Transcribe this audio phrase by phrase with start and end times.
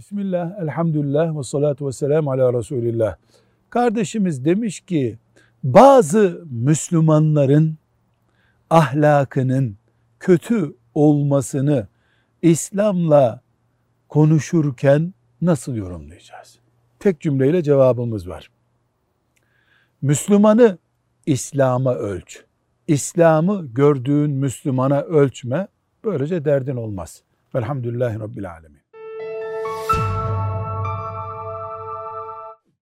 [0.00, 3.16] Bismillah, elhamdülillah ve salatu ve selamu ala Resulillah.
[3.70, 5.18] Kardeşimiz demiş ki
[5.64, 7.78] bazı Müslümanların
[8.70, 9.76] ahlakının
[10.20, 11.86] kötü olmasını
[12.42, 13.40] İslam'la
[14.08, 16.58] konuşurken nasıl yorumlayacağız?
[16.98, 18.50] Tek cümleyle cevabımız var.
[20.02, 20.78] Müslümanı
[21.26, 22.44] İslam'a ölç.
[22.88, 25.68] İslam'ı gördüğün Müslümana ölçme.
[26.04, 27.22] Böylece derdin olmaz.
[27.54, 28.79] Velhamdülillahi Rabbil Alemin.
[29.92, 30.39] Bye.